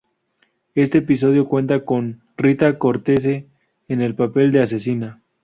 Este 0.73 0.97
episodio 0.97 1.47
cuenta 1.47 1.85
con 1.85 2.21
Rita 2.35 2.79
Cortese, 2.79 3.45
en 3.87 4.01
el 4.01 4.15
papel 4.15 4.51
de 4.51 4.63
asesina. 4.63 5.21